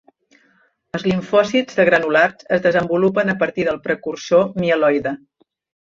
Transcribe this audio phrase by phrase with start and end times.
[0.97, 5.19] Els limfòcits de granulats es desenvolupen a partir del precursor mieloide.